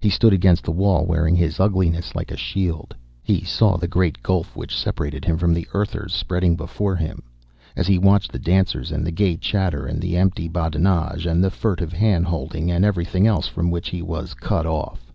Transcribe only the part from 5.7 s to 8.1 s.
Earthers spreading before him, as he